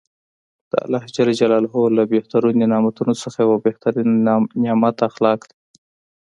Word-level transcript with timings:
د 0.71 0.73
الله 0.83 1.03
ج 1.15 1.17
له 1.97 2.03
بهترینو 2.11 2.69
نعمتونوڅخه 2.71 3.39
یو 3.45 3.63
بهترینه 3.65 4.13
نعمت 4.65 4.97
اخلاق 5.09 5.39
دي. 5.49 5.55